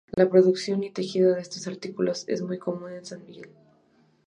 [0.17, 3.51] La producción y tejido de estos artículos es muy común en San Miguel.